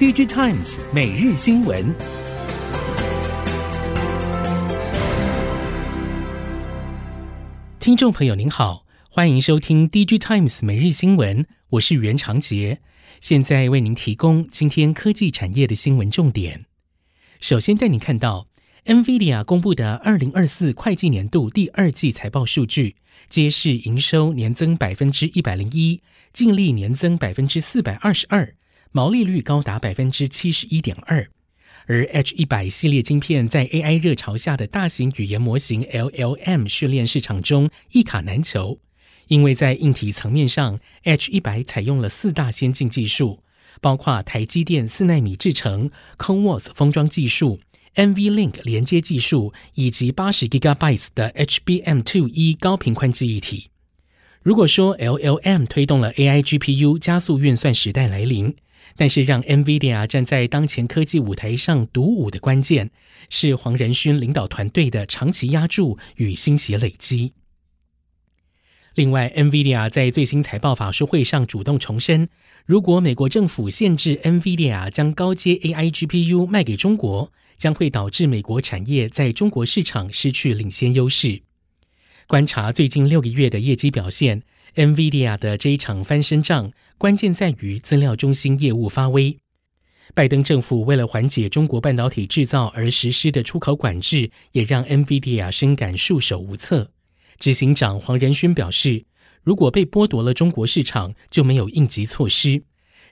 [0.00, 1.94] DigiTimes 每日新闻，
[7.78, 12.80] 听众朋友您好，欢迎收听 DigiTimes 每日新闻，我是袁长杰，
[13.20, 16.64] 现在为您提供今天科技产业的新闻重点。
[17.38, 18.48] 首先带您看到
[18.86, 22.96] NVIDIA 公布的二零二四会计年度第二季财报数据，
[23.28, 26.00] 揭示营收年增百分之一百零一，
[26.32, 28.54] 净利年增百分之四百二十二。
[28.92, 31.30] 毛利率高达百分之七十一点二，
[31.86, 38.80] 而 H 一百系列晶片在 AI 热潮下的大型语言模型 LLM 训练市场中一卡难求，
[39.28, 43.44] 因为在硬体层面上，H 一百采用了四大先进技术，
[43.80, 47.60] 包括台积电四纳米制程、CoWoS 封装技术、
[47.94, 53.68] NVLink 连接技术以及八十 Gigabytes 的 HBM2E 高频宽记忆体。
[54.42, 58.56] 如果说 LLM 推动了 AI GPU 加速运算时代来临，
[58.96, 62.90] 但是，让 NVIDIA 站在当前科技舞台上独舞的关键，
[63.28, 67.32] 是黄仁勋领导团队的长期押注与心血累积。
[68.94, 72.28] 另外，NVIDIA 在最新财报法说会上主动重申，
[72.66, 81.42] 如果美国政府限制 NVIDIA 将高阶 AI GPU 卖给中国，将会导致美国产业在中国市场失去领先优势。
[82.26, 84.42] 观察最近六个月的业绩表现。
[84.76, 89.38] NVIDIA 的这一场翻身仗，关键在于资料中心业务发威。
[90.14, 96.90] 拜登政府为了缓解中国半导体制造而实施的出口管制，也让 NVIDIA 深感束手无策。
[97.38, 99.04] 执行长黄仁勋表示，
[99.42, 102.64] 如果被剥夺了中国市场，就没有应急措施。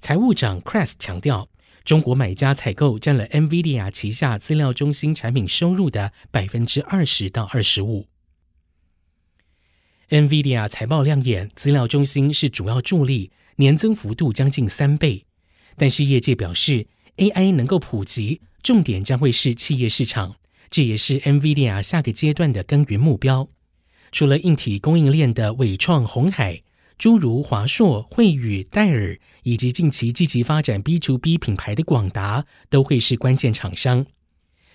[0.00, 1.48] 财务长 Kress 强调，
[1.84, 8.06] 中国买家采购占了 NVIDIA 旗下资料中心产品收入的百分之二十到二十五。
[10.08, 15.24] NVIDIA 财报亮眼，资料中心是主要助力，年增幅度将近三倍。
[15.76, 20.36] 但是业界表示，AI 能够普及，重点将会是企业市场，
[20.70, 23.48] 这也是 NVIDIA 下个阶段的耕耘目标。
[24.12, 26.62] 除了硬体供应链的伟创、鸿海，
[26.96, 34.06] 诸如华硕、惠宇、戴尔，以及近期积极发展 B to B 品牌的广达，都会是关键厂商。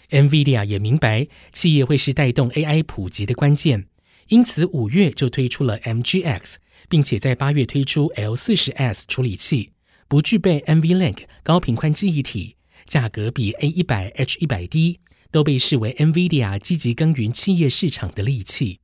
[0.10, 3.86] NVIDIA 也明白，企业会是带动 AI 普及的关键。
[4.28, 6.56] 因此，五月就推出了 MGX，
[6.88, 9.72] 并且在八月推出 L40S 处理器，
[10.08, 12.56] 不具备 NVLink 高频宽记忆体，
[12.86, 15.00] 价格比 A100、H100 低，
[15.32, 18.80] 都被视为 NVIDIA 积极耕耘企业市场的利器。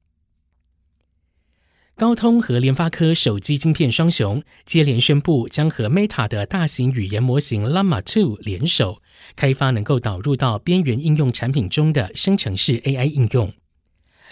[1.96, 9.02] 高通和联发科手机晶片双雄接连宣布，将和 Meta 的大型语言模型 Llama 2联手，
[9.36, 13.52] 开发能够导入到边缘应用产品中的生成式 AI 应用。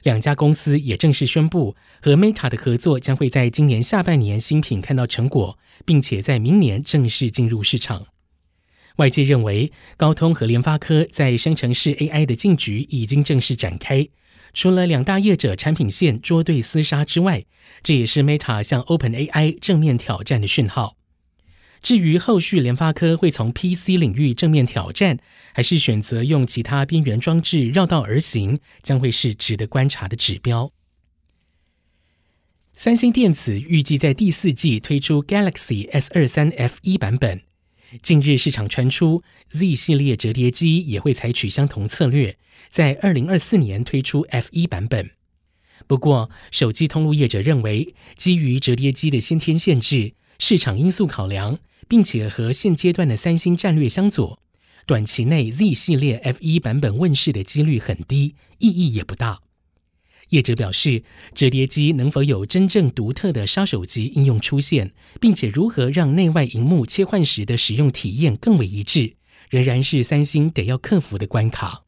[0.04, 8.08] 两家公司也正式宣布，和 Meta 的合作将会在今年下半年新品看到成果，并且在明年正式进入市场。
[8.98, 14.08] 外界认为，高通和联发科在生成式 AI 的进局已经正式展开。
[14.54, 17.44] 除了两大业者产品线捉对厮杀之外，
[17.84, 20.96] 这也是 Meta 向 OpenAI 正面挑战的讯号。
[21.86, 25.20] 至于后续联发科会从 PC 领域正面挑战，
[25.54, 30.72] 还是选择用其他边缘装置绕道而行，将会是值得观察的指标。
[32.74, 37.44] 三星电子预计在第四季推出 Galaxy S 二三 F 一版本。
[38.02, 42.36] 近日市场传出 Z 系列折叠机也会采取相同策略，
[42.68, 45.12] 在二零二四年推出 F 一版本。
[45.86, 51.60] 不过，手机通路业者认为，基于折叠机的先天限制、市场因素考量。
[51.88, 54.40] 并且和现阶段的三星战略相左，
[54.86, 59.42] 短期内 Z 系列 F1 版本问世的几率很低，意义也不大。
[60.30, 61.04] 业者表示，
[61.36, 69.14] 折叠机能否有真正独特的杀手级应用出现，并且如何让内外荧幕切换时的使用体验更为一致，
[69.52, 71.84] 仍然是三星得要克服的关卡。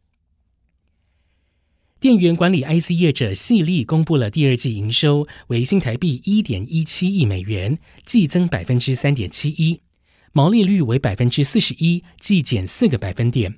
[1.99, 9.81] 电源管理 IC 业者系力公布了第二季营收为新台币一点一七亿美元，季增百分之三点七一。
[10.37, 13.55] 毛利率为百分之四十一，季减四个百分点。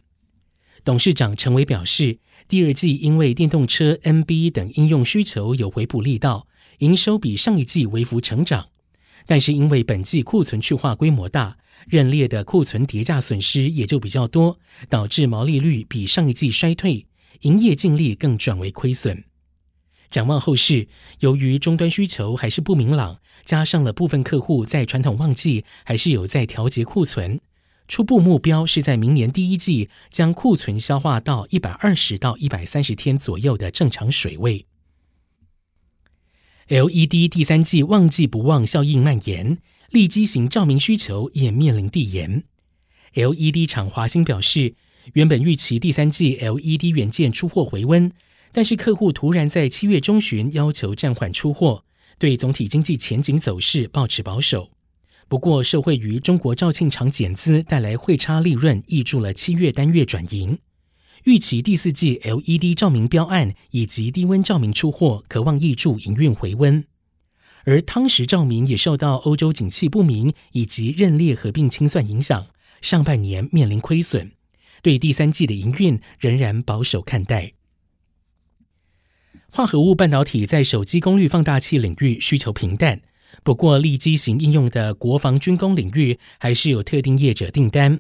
[0.86, 6.48] 董事长陈伟表示，第二季因为电动车、NB 等应用需求有回补力道，
[6.78, 8.70] 营收比上一季微幅成长。
[9.26, 11.58] 但是因为本季库存去化规模大，
[11.90, 17.06] 认列的库存叠价损失也就比较多，导致毛利率比上一季衰退，
[17.42, 19.26] 营业净利更转为亏损。
[20.10, 20.88] 展望后市，
[21.20, 27.40] 由于终端需求还是不明朗，加上了部分客户在传统旺季还是有在调节库存，
[27.88, 34.66] 初步目标是在明年第一季将库存消化到一百二十到一百三十天左右的正常水位。
[36.68, 39.58] LED 第三季旺季不旺效应蔓延，
[39.90, 42.44] 立基型照明需求也面临递延。
[43.14, 44.76] LED 厂华星表示，
[45.14, 48.12] 原本预期第三季 LED 元件出货回温，
[48.52, 51.84] 但是客户突然在七月中旬要求暂缓出货，
[52.18, 54.72] 对总体经济前景走势抱持保守。
[55.28, 60.58] 不过，受惠于中国肇庆厂减资带来汇差利润，挹注了七月单月转盈。
[61.26, 66.84] 预期第四季 LED 照明标案以及低温照明出货，可望挹注营运回温。
[67.66, 72.48] 而汤匙照明也受到欧洲景气不明以及认列合并清算影响，
[72.82, 74.32] 上半年面临亏损，
[74.82, 77.54] 对第三季的营运仍然保守看待。
[79.52, 83.02] 化合物半导体在手机功率放大器领域需求平淡。
[83.44, 88.00] 不过，立基型应用的国防军工领域还是有特定业者订单。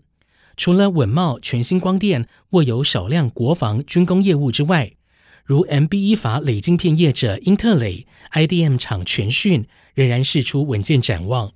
[0.57, 4.91] 除了稳茂、全新光电握有少量国防军工业务之外，
[5.45, 9.65] 如 MB 意法磊晶片业者英特磊、IDM 厂全讯
[9.95, 11.53] 仍然释出稳健展望。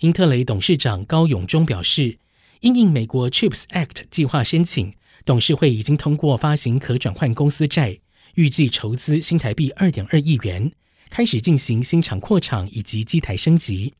[0.00, 2.18] 英特磊董事长高永忠表示，
[2.60, 7.98] 因应美国 CHIPS Act 计划申请，董事会已经通过发行可转换公司债，
[8.34, 10.72] 预计筹资新台币二点二亿元。
[11.08, 13.94] 开始进行新厂扩厂以及机台升级，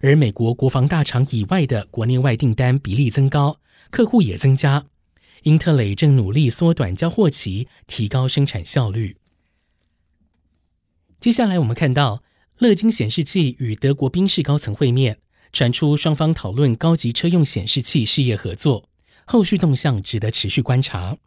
[0.00, 4.86] 而美国国防大厂以外的国内外订单比例增高，客户也增加。
[5.42, 9.18] 英特磊正努力缩短交货期，提高生产效率。
[11.20, 12.22] 接下来我们看到，
[12.56, 15.18] 乐金显示器与德国宾士高层会面，
[15.52, 18.88] 传出双方讨论高级车用显示器事业合作，
[19.26, 21.18] 后续动向值得持续观察。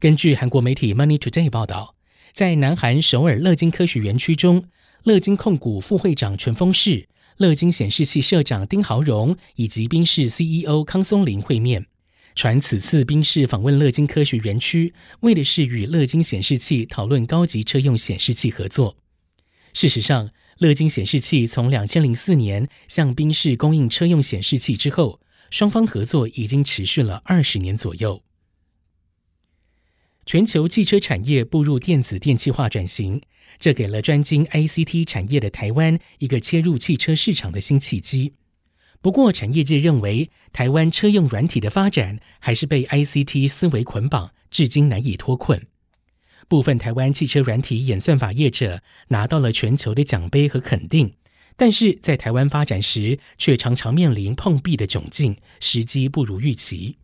[0.00, 1.96] 根据韩国媒体 Money Today 报道。
[2.32, 4.62] 在南韩首尔乐金科学园区中，
[5.02, 7.08] 乐金控股副会长全峰世、
[7.38, 11.86] 乐金显示器社长丁豪荣以及宾士 CEO 康松林会面。
[12.36, 18.96] 传此次宾士访问乐金科学园区，为的是与乐金显示器讨论高级车用显示器合作。
[19.74, 28.22] 事实上，乐金显示器从两千零四年向宾士供应车用显示器之后，双方合作已经持续了二十年左右。
[30.28, 33.22] 全球汽车产业步入电子电气化转型，
[33.58, 38.34] 这给了专精 ICT 产业的台湾一个切入汽车市场的新契机。
[39.00, 45.66] 不过，产业界认为，台湾车用软体的发展还是被 ICT 思维捆绑，至今难以脱困。
[46.46, 51.14] 部分台湾汽车软体演算法业者拿到了全球的奖杯和肯定，
[51.56, 56.98] 但是在台湾发展时，却常常面临碰壁的窘境，时机不如预期。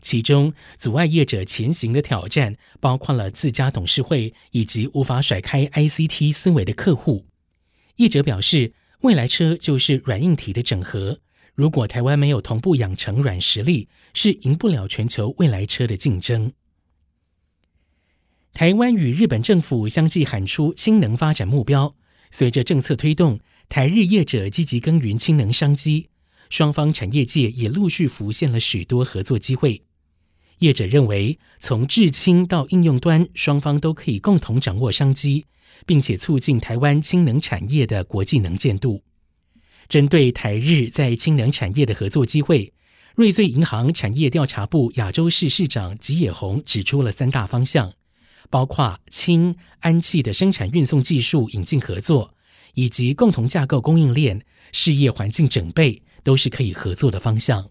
[0.00, 7.26] 其中阻碍业者前行的挑战，包括了自家董事会以及无法甩开 ICT 思维的客户。
[7.96, 11.20] 业者表示，未来车就是软硬体的整合，
[11.54, 16.52] 如果台湾没有同步养成软实力，是赢不了全球未来车的竞争。
[18.54, 21.94] 台湾与日本政府相继喊出氢能发展目标，
[22.30, 26.08] 随着政策推动，台日业者积极耕耘氢能商机，
[26.50, 29.82] 双方产业界也陆续浮现了许多合作机会。
[30.58, 35.44] 业者认为，从制氢到应用端，双方都可以共同掌握商机，
[35.86, 39.02] 并且促进台湾氢能产业的国际能见度。
[39.88, 42.72] 针对台日在氢能产业的合作机会，
[43.14, 47.92] 瑞穗银行产业调查部亚洲市市长吉野宏指出了三大方向，
[48.50, 52.34] 包括氢、氨气的生产运送技术引进合作，
[52.74, 57.70] 以及共同架构供应链、事业环境整备，都是可以合作的方向。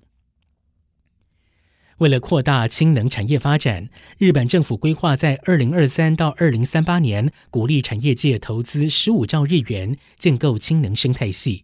[1.98, 3.90] 为了扩大氢能产业发展，
[4.20, 11.64] 日本政府规划在二零二三到二零三八年鼓励产业界投资十五兆日元，建构氢能生态系。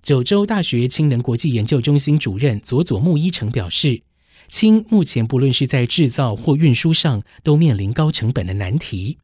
[0.00, 4.02] 九州大学氢能国际研究中心主任佐佐木一成表示，
[4.46, 9.18] 氢目前不论是在制造或运输上，都面临高成本的难题。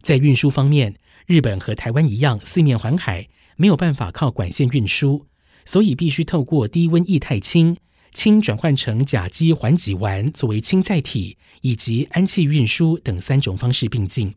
[0.00, 0.94] 在运输方面，
[1.26, 5.26] 日本和台湾一样，四面环海，没有办法靠管线运输，
[5.64, 7.76] 所以必须透过低温液态氢。
[8.16, 14.34] 氢转换成甲基环己烷作为氢载体，以及氨气运输等三种方式并进。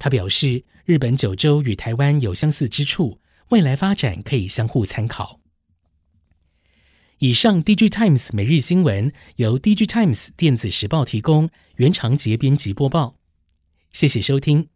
[0.00, 5.38] 他表示，日本九州与台湾有相似之处，未来发展可以相互参考。
[7.20, 13.14] 以上，DG Times 每日新闻由 DG Times 电子时报提供，原长节编辑播报。
[13.92, 14.66] 谢谢收听。